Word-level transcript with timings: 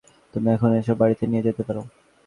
তুমি 0.33 0.47
এখনই 0.51 0.79
এসব 0.81 0.95
বাড়িতে 1.01 1.23
নিয়ে 1.27 1.45
যেতে 1.47 1.61
পারো। 1.67 1.81